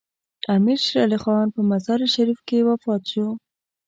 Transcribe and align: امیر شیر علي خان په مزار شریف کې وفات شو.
امیر 0.55 0.79
شیر 0.87 0.99
علي 1.05 1.17
خان 1.23 1.45
په 1.55 1.59
مزار 1.69 1.99
شریف 2.15 2.39
کې 2.47 2.65
وفات 2.69 3.01
شو. 3.11 3.27